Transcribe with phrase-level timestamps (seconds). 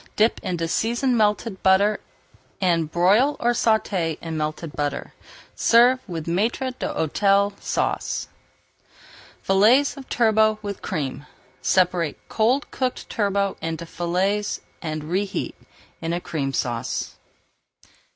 [0.15, 1.99] Dip in seasoned melted butter
[2.59, 5.13] and broil or sauté in melted butter.
[5.55, 8.27] Serve with Maître d'Hôtel Sauce.
[9.43, 11.27] FILLETS OF TURBOT WITH CREAM
[11.61, 15.53] Separate cold cooked turbot into fillets and reheat
[16.01, 17.17] in a Cream Sauce.